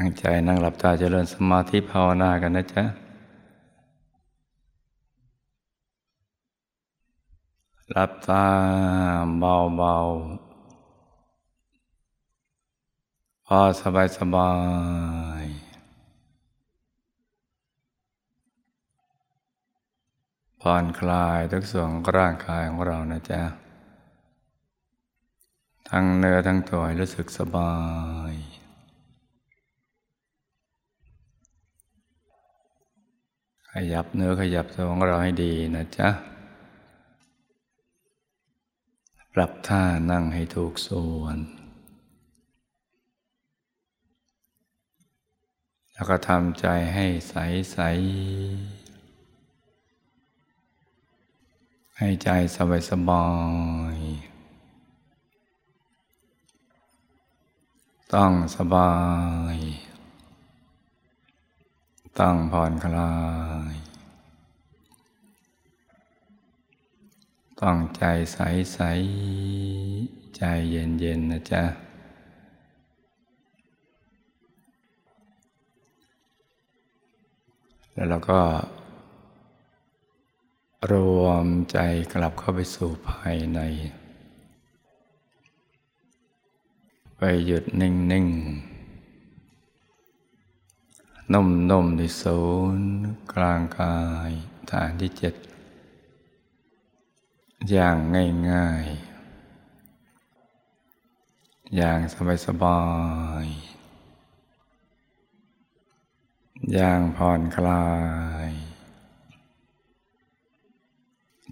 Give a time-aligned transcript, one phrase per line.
[0.00, 2.84] ตั้งใจนั่งหลับตาเจริญสมาธิภาวนากันนะจ๊ะ
[7.90, 8.46] หลับตา
[9.38, 14.52] เบาๆ พอสบายสบา
[15.42, 15.44] ย
[20.60, 23.42] ผ่อนคลายทุกส่วนร่างกายของเรานะจ๊ะ
[25.88, 27.72] ทั้งเนื้อทั้งตัวรู้สึกสบา
[28.27, 28.27] ย
[33.74, 36.08] ขยับเนื้อขยับตัวของเราให้ดีนะจ๊ะ
[39.34, 41.38] ปรับท่านั่งให้ถูกส่วน
[45.92, 47.34] แล้วก็ทำใจให้ใส
[47.72, 47.78] ใส
[51.98, 53.26] ให้ใจสบายสบา
[53.94, 53.98] ย
[58.14, 58.92] ต้องสบา
[59.54, 59.56] ย
[62.22, 63.12] ต้องผ่อนคลา
[63.72, 63.74] ย
[67.60, 68.02] ต้องใจ
[68.32, 68.38] ใส
[68.72, 68.80] ใส
[70.36, 71.62] ใจเย็นเย็นนะจ๊ะ
[77.92, 78.40] แล้วเราก็
[80.92, 81.78] รวมใจ
[82.12, 83.60] กลับเข้าไปสู่ภายใน
[87.16, 88.26] ไปหยุดนิ่งนิ่ง
[91.32, 92.40] นุ่มนุ่มในศู
[92.76, 92.90] นย์
[93.32, 93.98] กลางกา
[94.28, 94.32] ย
[94.70, 95.34] ฐานที่เจ็ด
[97.70, 98.86] อย่างง่ายง่าย
[101.76, 102.82] อย่างสบายสบา
[103.44, 103.46] ย
[106.72, 107.88] อย่างผ่อนคลา
[108.50, 108.52] ย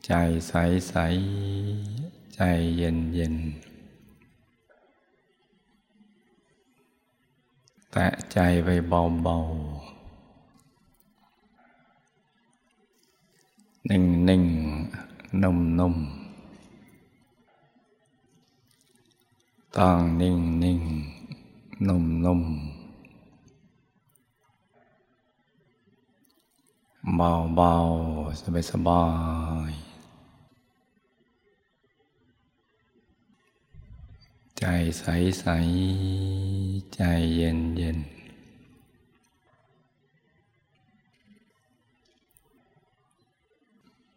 [0.07, 0.13] ใจ
[0.49, 0.53] ใส
[0.89, 0.95] ใส
[2.35, 2.41] ใจ
[2.77, 9.97] เย็นเแตะใจไปเบาๆ
[13.89, 14.45] นิ่งนิ่ง
[15.43, 15.95] นุ่มนุ่ม
[19.77, 20.81] ต้องนิ่งนิ่ง
[21.87, 22.43] นุ่มนุ่ม
[27.17, 27.73] เบาเบา
[28.41, 29.03] สบายสบา
[29.71, 29.73] ย
[34.59, 34.65] ใจ
[34.99, 35.05] ใส
[35.41, 35.47] ใส
[36.97, 37.03] ใจ
[37.35, 37.99] เย็นเย็น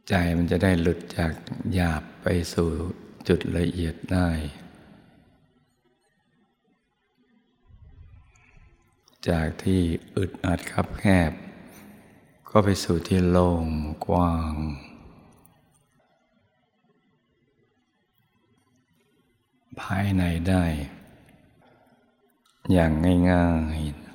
[0.08, 1.34] ใจมันจะได้หลุดจาก
[1.74, 2.70] หยาบไปสู่
[3.28, 4.30] จุดละเอียดได้
[9.30, 9.82] จากที่
[10.18, 11.32] อึดอัดคับแคบ
[12.50, 13.66] ก็ไปสู่ที่โล่ง
[14.08, 14.54] กว้าง
[19.82, 20.66] ภายในได้
[22.74, 22.92] อย่าง
[23.30, 23.48] ง่า
[23.78, 24.10] ยๆ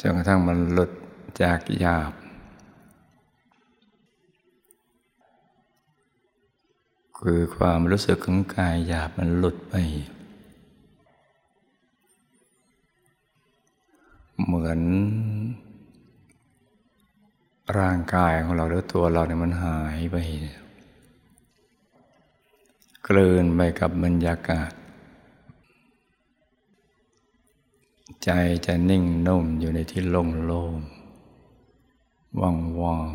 [0.00, 0.90] จนกระทั่งมันหลุด
[1.42, 2.12] จากหยาบ
[7.18, 9.74] คือความรู้สึกของกายหยาบมันหลุดไป
[14.44, 14.80] เหมือน
[17.78, 20.16] ร่างกายของเราหรือตัวเราเนี่ยมันหายไป
[23.12, 24.72] กลืนไปกับบรรยากาศ
[28.24, 28.30] ใจ
[28.66, 30.74] จะนิ่งนุ่มอยู่ในที่โล่งโล่ง
[32.40, 33.10] ว่างว่าง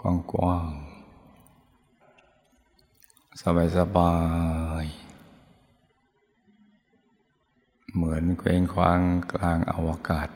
[0.00, 0.68] กว้างกว้าง
[3.40, 4.14] สบายสบา
[4.84, 4.86] ย
[7.94, 9.00] เหมือนเคว้งคว้าง
[9.32, 10.28] กลางอวกาศ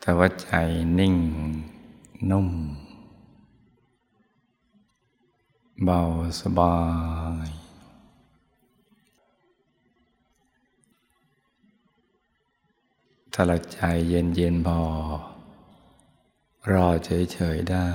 [0.00, 0.50] แต่ว่าใจ
[0.98, 1.14] นิ่ง
[2.30, 2.48] นุ่ม
[5.84, 6.02] เบา
[6.40, 6.78] สบา
[7.46, 7.48] ย
[13.32, 14.80] ถ้าเราใจเย็นเย็นพอ
[16.72, 17.88] รอเฉยๆได้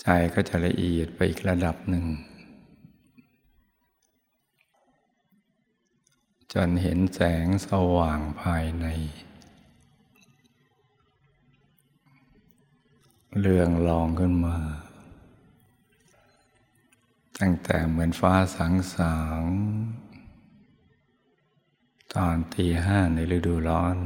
[0.00, 2.04] ใจก็จะละเอียดไปอีกระดับหนึ่ง
[6.52, 8.86] จนเห็นแสงสว่างภายใน
[13.40, 14.56] เรื่องลองขึ้นมา
[17.42, 19.42] ตั้งแต่เหมือนฟ้าสังสาง
[22.14, 23.96] ตอนตีห้าในฤดูร้อน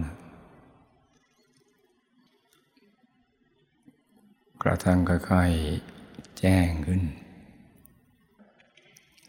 [4.63, 7.03] กระทั่งค่อยๆแจ้งขึ้น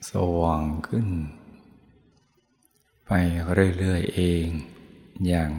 [0.09, 1.07] สว่างขึ้น
[3.05, 3.11] ไป
[3.77, 4.47] เรื่อยๆเอง
[5.27, 5.49] อย่าง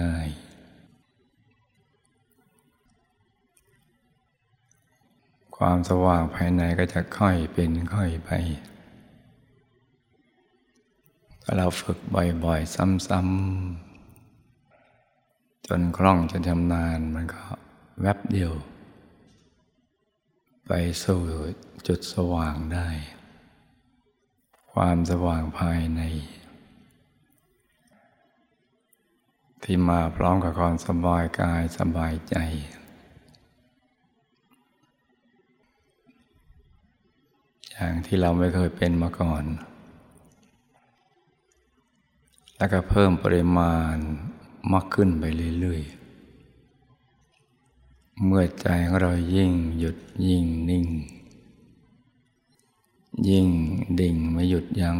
[0.00, 0.49] ง่ายๆ
[5.64, 8.30] ความสว่างภายในก็จะค่อยเป็นค่อยไป
[11.42, 11.98] ถ้าเราฝึก
[12.44, 12.74] บ่อยๆ
[13.08, 17.42] ซ้ำๆ จนคล่องจนชำนาญมันก็
[18.00, 18.52] แวบเดียว
[20.66, 20.72] ไป
[21.04, 21.22] สู่
[21.86, 22.88] จุดสว่างได้
[24.72, 26.02] ความสว่างภายใน
[29.62, 32.36] ที่มาพร้อมกับความสบายกายสบายใจ
[37.72, 39.44] อย่างที่เราไม่เคยเป็นมาก่อน
[42.56, 43.96] แล้วก็เพิ่มปริมาณ
[44.72, 45.24] มากขึ้นไป
[45.60, 49.96] เรื่อยๆ เมื่อใจของเรายิ่งหยุด
[50.26, 50.86] ยิ่งนิ่ง
[53.28, 53.48] ยิ่ง
[54.00, 54.98] ดิ่งไม่หยุดยัง้ง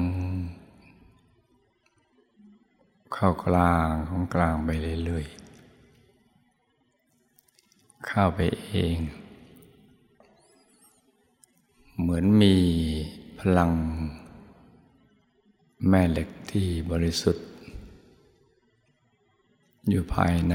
[3.12, 4.69] เข้ากลางของกลางไป
[5.05, 8.96] เรื่อยๆ เข้าไปเอง
[12.14, 12.54] มือนมี
[13.40, 13.70] พลัง
[15.88, 17.46] แม่เหล็กที่บริสุทธิ์
[19.88, 20.54] อยู่ภายใน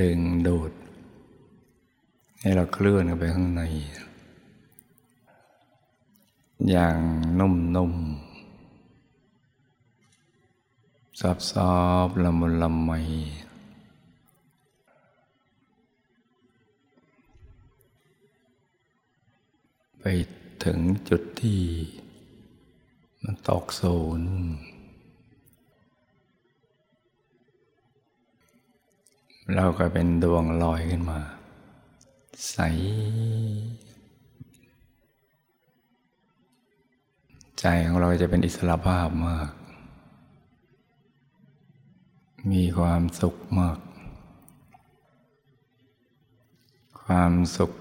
[0.00, 0.72] ดึงดูด
[2.40, 3.62] ให้เราเคลื่อนไปข้างใน
[6.70, 6.98] อย่าง
[7.38, 11.22] นุ่มๆซ
[11.72, 11.74] อ
[12.06, 12.90] ฟๆละมุนละไม
[20.00, 20.04] ไป
[20.64, 20.78] ถึง
[21.08, 21.60] จุดที่
[23.22, 24.32] มันตกศูนย์
[29.54, 31.20] เราก็เป็นดวงลอยขึ้นมา
[32.50, 32.58] ใส
[37.58, 39.50] ใจของเราจะเป็นอิสระภาพมาก
[42.52, 43.78] มีความสุขมาก
[47.04, 47.72] ความสุข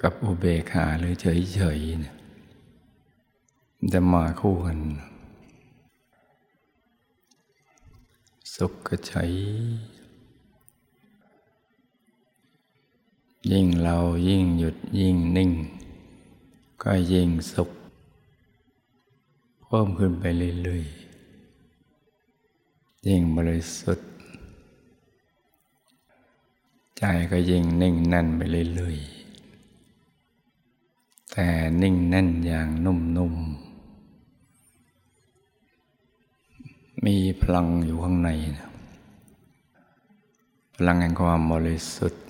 [0.00, 2.14] กับอุเบกขาหรือเฉยๆเนี่ย
[3.92, 4.78] จะมาคู่กัน
[8.54, 9.32] สุขกับเฉย
[13.52, 13.96] ยิ่งเรา
[14.28, 15.50] ยิ่งหยุดยิ่งนิ่ง
[16.82, 17.70] ก็ยิ่งสุข
[19.62, 20.24] เพิ่มขึ้นไป
[20.62, 24.08] เรื่อยๆยิ่งบริสุทธิ์
[26.98, 28.40] ใจก็ยิ่งนิ่งแน่นไป
[28.76, 29.15] เรื่อยๆ
[31.38, 31.50] แต่
[31.82, 38.30] นิ่งแน่นอย่างนุ่มๆมีพลังอยู่ข้างใน
[40.74, 42.24] พลังแห่งความบริสุทธิ์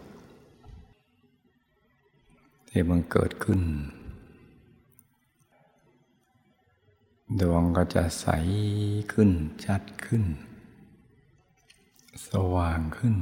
[2.68, 3.60] ที่มันเกิดขึ้น
[7.40, 8.26] ดวงก็จะใส
[9.12, 9.30] ขึ้น
[9.64, 10.24] ชัดขึ้น
[12.28, 13.16] สว่างขึ้น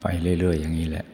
[0.00, 0.04] ไป
[0.40, 1.06] เรื่อย ๆ อย่างนี้แหละ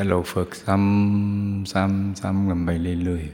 [0.00, 2.70] ถ้าเราฝึกซ้ำซ้ำซ้ำกันไป
[3.04, 3.24] เรื่อย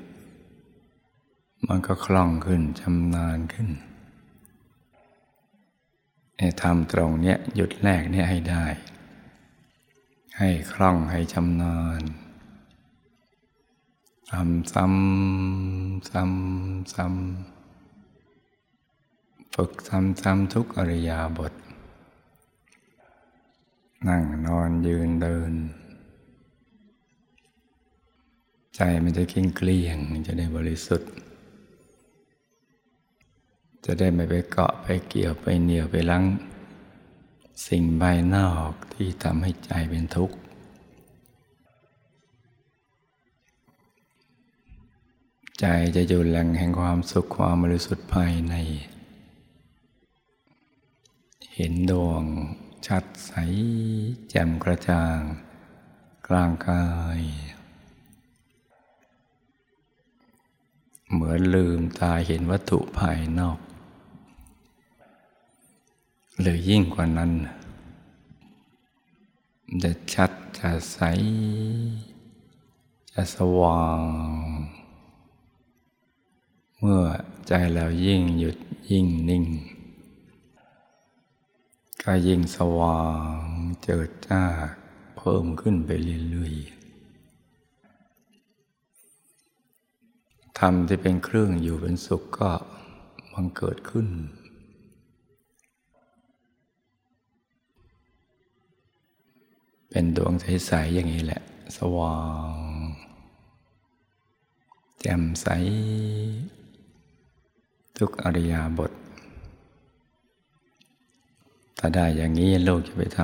[0.79, 3.69] ๆ มันก็คล่องขึ้นชำนาญขึ้น
[6.39, 8.65] ให้ทำตรงเนี้ยหยุดแรกเนี่ยให้ได้
[10.39, 12.03] ให้คล่องให้ชำนาญ
[14.31, 21.53] ทำซ้ำซ้ำซ้ำฝึกซ้ำซ้ำทุกอริยาบท
[24.09, 25.55] นั่งนอนยืนเดิน
[28.75, 31.11] ใจมันจะกิ้งเกลี้ยงจะได้บริสุทธิ์
[33.85, 36.25] จะได้ไม่ไปเกาะไปเกี่ยวไปเหนียวไปลัง
[37.67, 40.37] สิ่งภายนอกที่ทำให้ใจเป็นทุกข์
[45.61, 45.65] ใจ
[45.97, 48.55] จะอยู่แหล่งแห่งความสุขความบริสุทธิ์ภายใน
[51.55, 52.25] เห็นดวง
[52.87, 53.33] ชัดใส
[54.31, 55.19] แจ่มกระจ่าง
[56.29, 56.87] กลางกา
[57.19, 57.21] ย
[61.13, 63.59] เหมือนลืมตาเห็นวัตถุภายนอก
[66.41, 67.33] หรือยิ่งกว่านั้น
[69.83, 70.99] จะชัดจะใส
[73.13, 74.01] จะสว่าง
[76.79, 77.03] เมื่อ
[77.47, 78.57] ใจเรายิ่งหยุด
[78.91, 79.45] ยิ่งนิ่ง
[82.03, 83.01] ก็ยิ่งสว่า
[83.39, 83.43] ง
[83.83, 84.43] เจิดจ้า
[85.17, 85.91] เพิ่มขึ้นไป
[86.31, 86.84] เรื่อยๆ
[90.59, 92.51] ธรรมที่เป็นเครื่องอยู่เป็นสุขก็
[93.33, 94.09] บังเกิดขึ้น
[99.89, 101.43] เป็นดวงใสๆอย่างนี้แหละ
[101.77, 102.19] สว่า
[102.51, 102.55] ง
[105.01, 105.47] แจ่มใส
[107.99, 108.93] ทุกอริยาบท
[111.79, 113.21] ถ้าได้อย่างนี้โลกจะไปท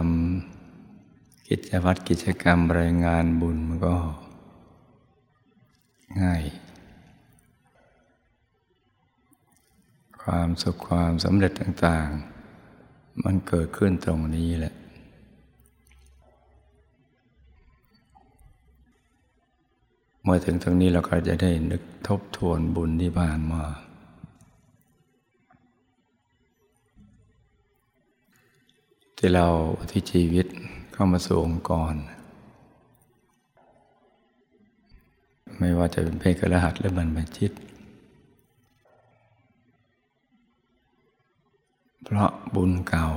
[0.73, 3.97] ำกิจวัตรกิจกรรมรายงานบุญมันก็
[6.21, 6.43] ง่าย
[10.23, 12.09] ความสุขความสำเร็จต่าง
[12.67, 14.75] ๆ มันเกิดขึ้นตรงนี้แหละ
[20.23, 23.65] เมื่อถึงตรงนี้เราก็จะได้นึกทบทวนบุญที่ผ่านมา
[29.17, 29.47] ที่เรา
[29.91, 30.47] ที่ชีวิต
[30.93, 31.95] เข้ามาสู่องค์กร
[35.59, 37.53] ไม่ว่าจะเป็นเพศกระหัสหรือบรรพชิต
[42.13, 43.09] เพราะบุญเก่า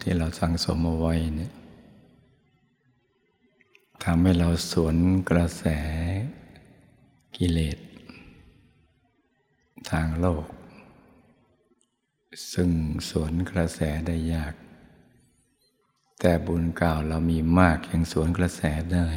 [0.00, 1.52] ที่เราสั่งสมเอาไว้เนี่ย
[4.04, 4.96] ทำให้เราสวน
[5.30, 5.64] กระแส
[7.36, 7.78] กิเลส
[9.90, 10.46] ทางโลก
[12.52, 12.70] ซึ่ง
[13.10, 14.54] สวนกระแสได้ยาก
[16.20, 18.62] แต่บุญเก่าเรามีมากยังสวนกระแส
[18.92, 19.08] ได้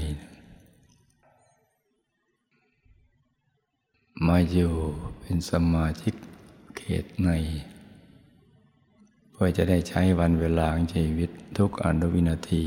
[4.27, 4.73] มาอยู่
[5.19, 6.15] เป็นสมาชิก
[6.77, 7.31] เขตใน
[9.41, 12.63] พื่อจะได้ใช้วันเวลาของชีวิตทุกอนุวินาที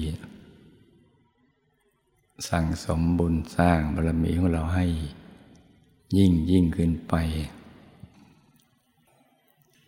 [2.48, 4.86] สั่งสมบุญสร้างบารมีของเราให้
[6.18, 7.14] ยิ่งยิ่งขึ้นไป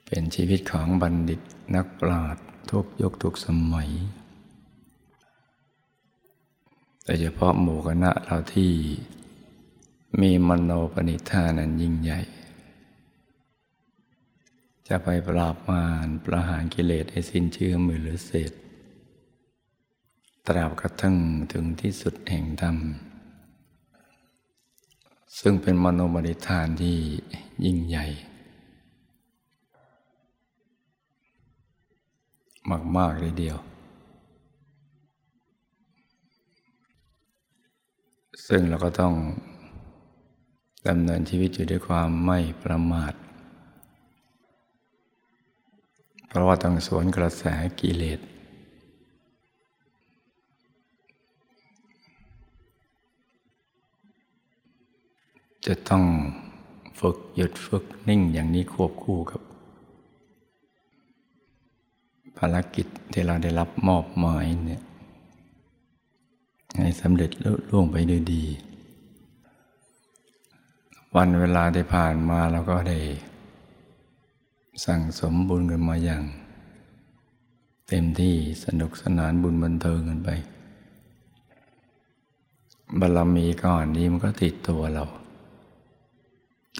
[0.06, 1.40] เป็นชีวิตของบัณฑิต
[1.74, 3.90] นักปราชญ์ทุกยุคทุกสมัย
[7.04, 8.72] แต่เฉพาะหมู่คณะเราที่
[10.20, 12.20] มีมโนปณิธานั้นยิ่งใหญ่
[14.88, 18.52] จะไปปราบมารประหารกิเลสให้สิ้นเชื่อมือหรือเศษ
[20.46, 21.16] ตราบกระทั่ง
[21.52, 22.76] ถึงที่สุดแห่งธรรม
[25.40, 26.96] ซึ่งเป็นมโนมณิธานที่
[27.64, 28.06] ยิ่งใหญ่
[32.96, 33.58] มาก ๆ เลยเดียว
[38.46, 39.14] ซึ่งเราก็ต้อง
[40.88, 43.14] ดำเนินชีวิตอยู่ด้วยความไม่ประมาท
[46.34, 47.42] เพราะว่าต้องสวนกระแส
[47.80, 48.20] กิเลส
[55.66, 56.04] จะต้อง
[57.00, 59.40] ฝึกหยุดฝึกนิ่งอย่างนี้ควบคู่กับ
[62.38, 64.82] ภารกิจที่เราได้รับมอบหมายเนี่ย
[66.78, 68.44] ให้สำเร็จลุล่วงไปด้วยดี
[71.16, 73.00] วันเวลาได้ผ่านมาเราก็ได้
[74.82, 76.24] สั่งสมบุญกันมาอย่าง
[77.88, 80.30] เต็มที่สนุกสนานบุญบันเทิงกันไป
[83.00, 85.04] บารมีก่อนนี้มันก็ติดตัวเรา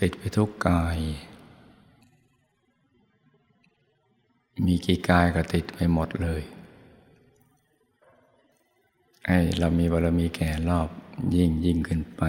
[0.01, 0.99] ติดไปทุกกาย
[4.67, 6.43] มีกี่กายก็ติดไปหมดเลย
[9.25, 10.89] ไอ้เรามีบารมีแก่รอบ
[11.37, 12.23] ยิ่งยิ่งขึ้นไป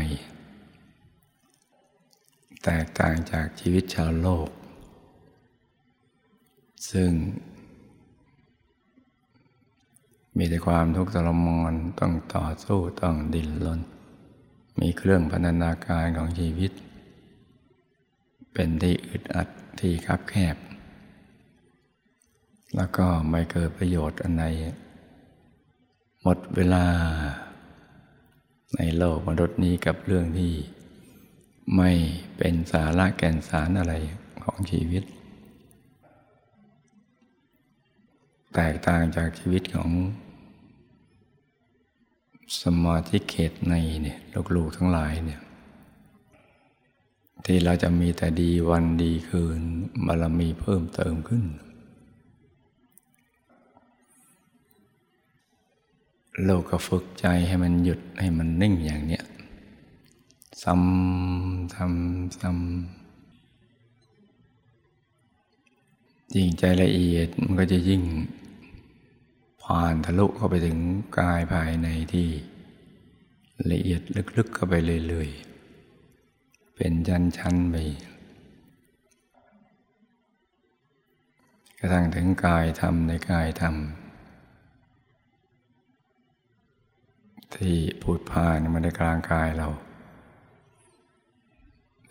[2.64, 4.50] แตกต่างจากชีวิตชาวโลก
[6.92, 7.12] ซึ่ง
[10.38, 13.82] มีแต่ความทุกข์ทรมานต้องต่อสู้ต้องดิ้นรน
[14.80, 16.72] มีเครื่องพันธนาการของชีวิต
[18.54, 19.48] เป็นที่อึดอัด
[19.80, 20.56] ที่คับแคบ
[22.76, 24.46] แล้วก็ไม่เกิดประโยชน์อันใด
[26.22, 26.86] หมดเวลา
[28.76, 30.54] ในโลกมนุษย์นี้กับเรื่องที่
[31.78, 31.92] ไม่
[32.38, 33.94] เป็นสาระแก่นสารอะไร
[34.44, 35.04] ของชีวิต
[38.56, 39.90] แตกต่างจากชีวิตของ
[42.62, 44.20] สมาธิเขตในเนี่ย
[44.56, 45.42] ลูกๆทั้งหลายเนี่ย
[47.46, 49.62] ที่เราจะมีแต่ดีวันดีคืน
[50.06, 51.44] บารมีเพิ่มเติมขึ้น
[56.44, 59.24] โลกก็ฝึกใจให้มันหยุดให้มันนิ่งอย่างเนี้ย
[60.64, 62.60] ซ้ำซ้ำซ้ำ
[66.36, 68.02] ยิ่งใจละเอียดมันก็จะยิ่ง
[69.66, 70.80] ผ่านทะลุเข้าไปถึง
[71.20, 72.30] กายภายในที่
[73.72, 74.02] ละเอียด
[74.38, 74.74] ลึกๆเข้าไป
[75.08, 77.76] เรื่อยๆ เป็นชั้นๆไป
[81.80, 83.76] กระทั่งถึงกายธรรมในกายธรรม
[87.56, 89.68] ที่พูดผ่านมาในกลางกายเรา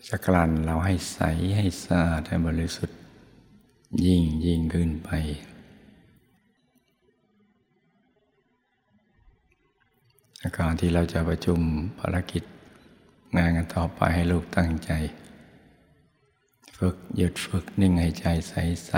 [0.09, 1.19] จะกลั่นเราให้ใส
[1.57, 2.99] ให้สะอาดให้บริสุทธิ์
[4.07, 5.11] ยิ่งยิ่งขึ้นไป
[10.59, 11.61] การที่เราจะประชุม
[11.99, 12.43] ภารกิจ
[13.37, 14.91] งานกันต่อไปให้ลูกตั้งใจ
[16.79, 18.93] ฝึกหยุดฝึกนิ่งให้ใจใส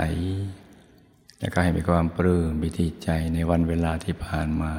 [0.63, 4.73] ๆ แล้วก็ให้มีความปลื้มบิติใจในวันเวลาที่ผ่านมา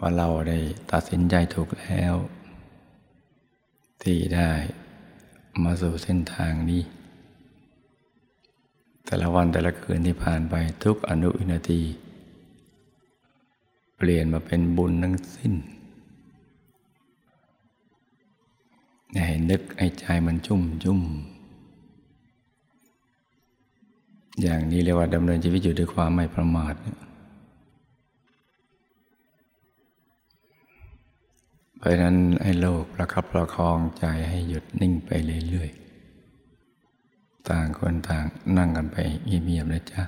[0.00, 0.58] ว่าเราได้
[0.92, 2.14] ตัดสินใจถูกแล้ว
[4.02, 4.50] ที่ได้
[5.62, 6.82] มาสู่เส้นทางนี้
[9.06, 11.82] แต่ละวันแต่ละคืนที่ผ่านไปทุกอนุวินาที
[14.06, 15.54] ลี่ยนมาเป็นบุญทั้งสิ้น
[19.26, 21.00] ให้นึกให้ใจมันชุ่มชุ่ม
[24.42, 26.74] อย่างนี้เรียกว่าดำเนินชีวิตอยู่ด้วยความไม่ประมาท
[31.78, 35.10] เพราะนั้นให้โลกประคับประคองใจให้หยุดนิ่งไป
[35.48, 38.24] เรื่อยๆ ต่างคนต่าง
[38.56, 40.02] นั่งกันไปเงียบๆนะจ๊ะ